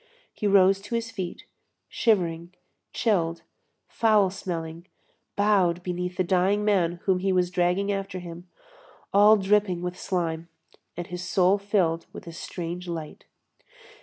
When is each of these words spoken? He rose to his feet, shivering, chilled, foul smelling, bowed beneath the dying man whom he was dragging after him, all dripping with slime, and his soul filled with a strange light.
He 0.33 0.47
rose 0.47 0.81
to 0.81 0.95
his 0.95 1.11
feet, 1.11 1.43
shivering, 1.87 2.55
chilled, 2.91 3.43
foul 3.87 4.31
smelling, 4.31 4.87
bowed 5.35 5.83
beneath 5.83 6.17
the 6.17 6.23
dying 6.23 6.65
man 6.65 6.93
whom 7.03 7.19
he 7.19 7.31
was 7.31 7.51
dragging 7.51 7.91
after 7.91 8.17
him, 8.17 8.47
all 9.13 9.37
dripping 9.37 9.83
with 9.83 9.99
slime, 9.99 10.49
and 10.97 11.05
his 11.05 11.23
soul 11.23 11.59
filled 11.59 12.07
with 12.13 12.25
a 12.25 12.33
strange 12.33 12.87
light. 12.87 13.25